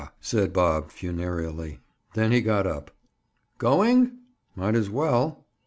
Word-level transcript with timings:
said 0.19 0.51
Bob 0.51 0.89
funereally. 0.89 1.77
Then 2.15 2.31
he 2.31 2.41
got 2.41 2.65
up. 2.65 2.89
"Going?" 3.59 4.17
"Might 4.55 4.73
as 4.73 4.89
well." 4.89 5.45